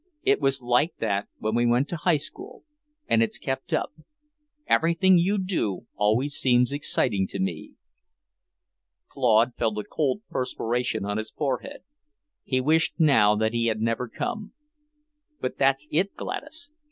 It 0.23 0.41
was 0.41 0.63
like 0.63 0.95
that 0.97 1.27
when 1.37 1.53
we 1.53 1.67
went 1.67 1.87
to 1.89 1.95
High 1.95 2.17
School, 2.17 2.63
and 3.07 3.21
it's 3.21 3.37
kept 3.37 3.71
up. 3.71 3.93
Everything 4.65 5.19
you 5.19 5.37
do 5.37 5.85
always 5.95 6.33
seems 6.33 6.71
exciting 6.71 7.27
to 7.27 7.39
me." 7.39 7.73
Claude 9.09 9.53
felt 9.59 9.77
a 9.77 9.83
cold 9.83 10.21
perspiration 10.27 11.05
on 11.05 11.17
his 11.17 11.29
forehead. 11.29 11.83
He 12.43 12.59
wished 12.59 12.99
now 12.99 13.35
that 13.35 13.53
he 13.53 13.67
had 13.67 13.79
never 13.79 14.07
come. 14.07 14.53
"But 15.39 15.59
that's 15.59 15.87
it, 15.91 16.15
Gladys. 16.15 16.71